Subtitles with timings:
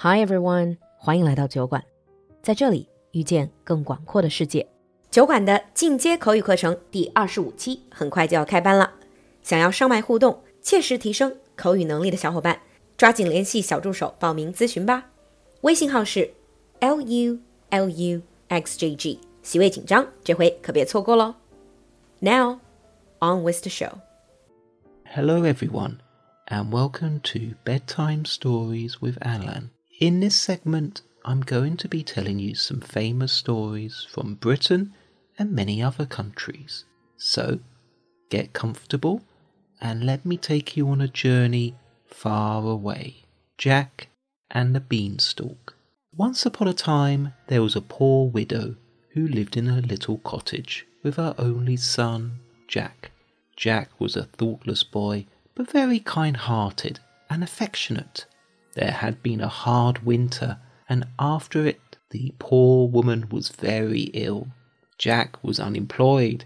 [0.00, 1.82] Hi everyone，欢迎来到酒馆，
[2.40, 4.64] 在这里遇见更广阔的世界。
[5.10, 8.92] 酒馆的进阶口语课程第二十五期很快就要开班了，
[9.42, 12.60] 想要上麦互动、切实提升口语能力的小伙伴，
[12.96, 15.10] 抓紧联系小助手报名咨询吧。
[15.62, 16.32] 微信号是
[16.78, 17.40] l u
[17.70, 21.34] l u x j g，席位紧张，这回可别错过喽。
[22.20, 22.60] Now
[23.18, 23.94] on with the show.
[25.06, 25.96] Hello, everyone,
[26.46, 29.70] and welcome to Bedtime Stories with Alan.
[30.00, 34.94] In this segment, I'm going to be telling you some famous stories from Britain
[35.36, 36.84] and many other countries.
[37.16, 37.58] So,
[38.30, 39.22] get comfortable
[39.80, 41.74] and let me take you on a journey
[42.06, 43.24] far away.
[43.56, 44.06] Jack
[44.52, 45.74] and the Beanstalk.
[46.14, 48.76] Once upon a time, there was a poor widow
[49.14, 52.38] who lived in a little cottage with her only son,
[52.68, 53.10] Jack.
[53.56, 55.26] Jack was a thoughtless boy,
[55.56, 58.26] but very kind hearted and affectionate.
[58.78, 64.52] There had been a hard winter, and after it, the poor woman was very ill.
[64.98, 66.44] Jack was unemployed,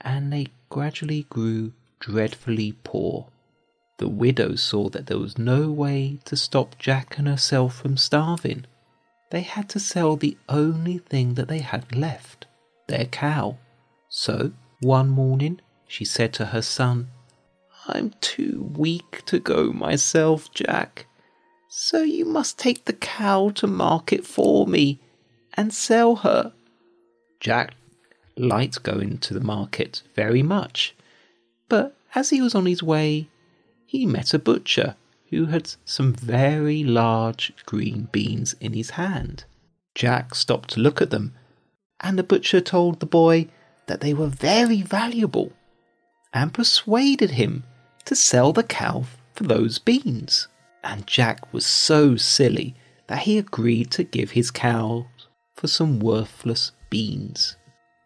[0.00, 3.26] and they gradually grew dreadfully poor.
[3.96, 8.66] The widow saw that there was no way to stop Jack and herself from starving.
[9.32, 12.46] They had to sell the only thing that they had left
[12.86, 13.58] their cow.
[14.08, 17.08] So, one morning, she said to her son,
[17.88, 21.06] I'm too weak to go myself, Jack
[21.76, 25.00] so you must take the cow to market for me
[25.54, 26.52] and sell her.
[27.40, 27.74] Jack
[28.36, 30.94] liked going to the market very much,
[31.68, 33.28] but as he was on his way,
[33.84, 34.94] he met a butcher
[35.30, 39.44] who had some very large green beans in his hand.
[39.96, 41.34] Jack stopped to look at them,
[41.98, 43.48] and the butcher told the boy
[43.88, 45.52] that they were very valuable
[46.32, 47.64] and persuaded him
[48.04, 50.46] to sell the cow for those beans
[50.84, 52.74] and Jack was so silly
[53.06, 55.06] that he agreed to give his cows
[55.54, 57.56] for some worthless beans.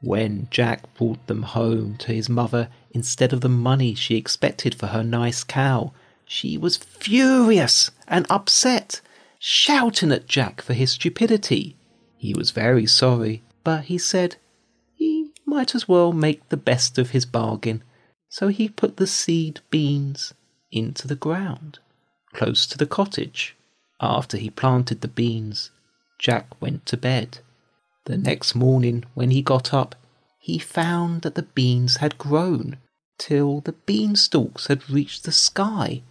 [0.00, 4.88] When Jack brought them home to his mother instead of the money she expected for
[4.88, 5.92] her nice cow,
[6.24, 9.00] she was furious and upset,
[9.38, 11.76] shouting at Jack for his stupidity.
[12.16, 14.36] He was very sorry, but he said
[14.94, 17.84] he might as well make the best of his bargain,
[18.28, 20.32] so he put the seed beans
[20.70, 21.78] into the ground
[22.32, 23.56] close to the cottage.
[24.00, 25.70] After he planted the beans,
[26.18, 27.38] Jack went to bed.
[28.04, 29.94] The next morning, when he got up,
[30.38, 32.78] he found that the beans had grown
[33.18, 36.02] till the beanstalks had reached the sky,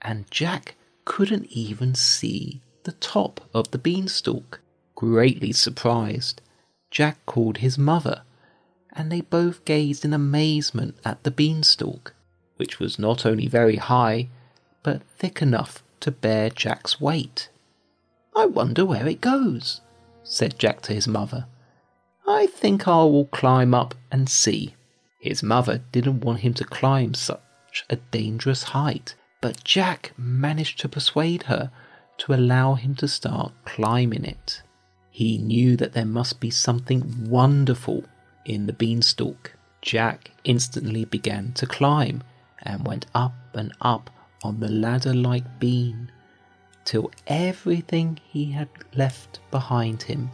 [0.00, 4.60] and Jack couldn't even see the top of the beanstalk.
[4.94, 6.40] Greatly surprised,
[6.90, 8.22] Jack called his mother,
[8.94, 12.14] and they both gazed in amazement at the beanstalk,
[12.56, 14.28] which was not only very high,
[14.86, 17.48] but thick enough to bear Jack's weight.
[18.36, 19.80] I wonder where it goes,
[20.22, 21.46] said Jack to his mother.
[22.24, 24.76] I think I will climb up and see.
[25.18, 27.40] His mother didn't want him to climb such
[27.90, 31.72] a dangerous height, but Jack managed to persuade her
[32.18, 34.62] to allow him to start climbing it.
[35.10, 38.04] He knew that there must be something wonderful
[38.44, 39.52] in the beanstalk.
[39.82, 42.22] Jack instantly began to climb
[42.62, 44.10] and went up and up
[44.42, 46.08] on the ladder like beam
[46.84, 50.30] till everything he had left behind him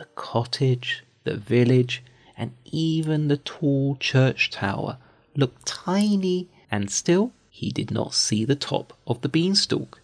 [0.00, 2.02] the cottage, the village,
[2.34, 4.96] and even the tall church tower
[5.36, 10.00] looked tiny, and still he did not see the top of the beanstalk.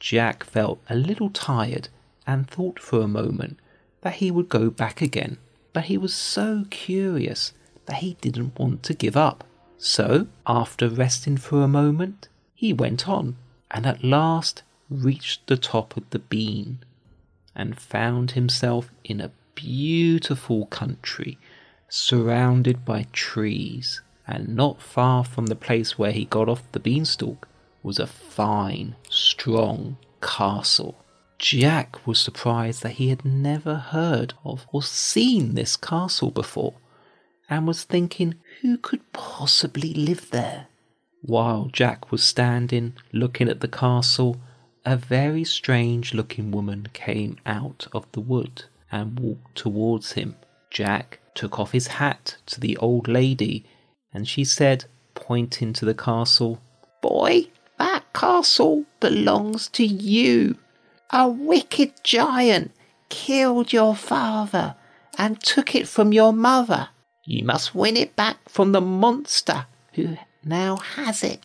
[0.00, 1.88] Jack felt a little tired
[2.26, 3.60] and thought for a moment
[4.00, 5.38] that he would go back again,
[5.72, 7.52] but he was so curious
[7.86, 9.44] that he didn't want to give up.
[9.76, 13.36] So, after resting for a moment, he went on,
[13.70, 16.76] and at last reached the top of the bean,
[17.54, 21.38] and found himself in a beautiful country
[21.88, 27.46] surrounded by trees, and not far from the place where he got off the beanstalk
[27.84, 31.04] was a fine, strong castle.
[31.38, 36.74] Jack was surprised that he had never heard of or seen this castle before,
[37.48, 40.66] and was thinking who could possibly live there.
[41.22, 44.40] While Jack was standing looking at the castle,
[44.84, 50.36] a very strange looking woman came out of the wood and walked towards him.
[50.70, 53.64] Jack took off his hat to the old lady,
[54.14, 54.84] and she said,
[55.14, 56.60] pointing to the castle,
[57.02, 57.48] Boy,
[57.78, 60.56] that castle belongs to you.
[61.10, 62.72] A wicked giant
[63.08, 64.76] killed your father
[65.16, 66.90] and took it from your mother.
[67.24, 71.44] You must win it back from the monster who now has it.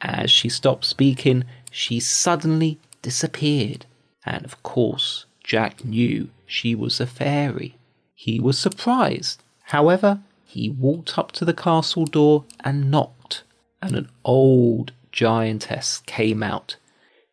[0.00, 3.86] As she stopped speaking, she suddenly disappeared,
[4.24, 7.76] and of course Jack knew she was a fairy.
[8.14, 9.42] He was surprised.
[9.64, 13.44] However, he walked up to the castle door and knocked,
[13.80, 16.76] and an old giantess came out.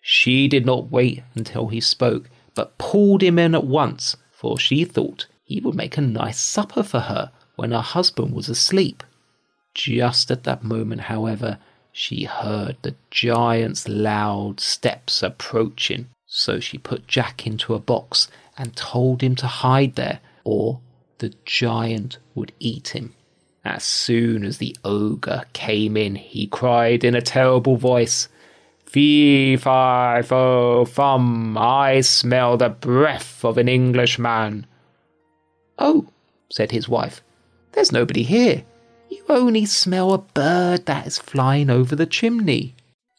[0.02, 4.86] She did not wait until he spoke, but pulled him in at once, for she
[4.86, 9.04] thought he would make a nice supper for her when her husband was asleep.
[9.78, 11.60] Just at that moment, however,
[11.92, 18.28] she heard the giant's loud steps approaching, so she put Jack into a box
[18.58, 20.80] and told him to hide there, or
[21.20, 23.14] the giant would eat him.
[23.64, 28.30] As soon as the ogre came in, he cried in a terrible voice,
[28.84, 34.66] Fee, fi, fo, fum, I smell the breath of an Englishman.
[35.78, 36.08] Oh,
[36.50, 37.22] said his wife,
[37.74, 38.64] there's nobody here.
[39.18, 42.76] You only smell a bird that is flying over the chimney.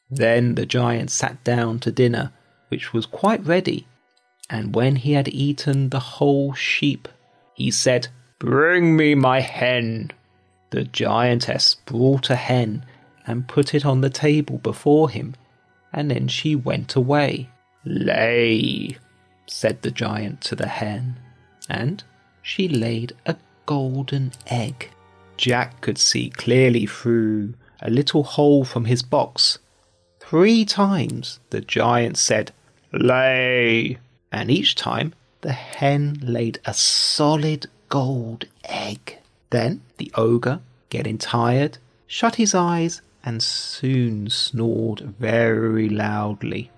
[0.09, 2.33] Then the giant sat down to dinner,
[2.69, 3.89] which was quite ready,
[4.49, 7.09] and when he had eaten the whole sheep,
[7.55, 8.07] he said,
[8.39, 10.13] Bring me my hen.
[10.71, 12.87] The giantess brought a hen
[13.27, 15.35] and put it on the table before him,
[15.93, 17.51] and then she went away.
[17.85, 18.97] Lay,
[19.47, 21.19] said the giant to the hen,
[21.69, 22.05] and
[22.41, 23.37] she laid a
[23.67, 24.91] golden egg.
[25.39, 29.59] Jack could see clearly through a little hole from his box.
[30.21, 32.53] Three times the giant said,
[32.93, 33.99] Lay,
[34.31, 39.19] and each time the hen laid a solid gold egg.
[39.51, 46.71] Then the ogre, getting tired, shut his eyes and soon snored very loudly.